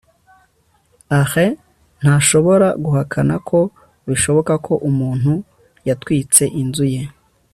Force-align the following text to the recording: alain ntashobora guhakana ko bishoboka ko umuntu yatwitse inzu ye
alain 1.19 1.53
ntashobora 2.01 2.67
guhakana 2.83 3.35
ko 3.49 3.59
bishoboka 4.07 4.53
ko 4.65 4.73
umuntu 4.89 5.31
yatwitse 5.87 6.43
inzu 6.61 6.85
ye 6.95 7.01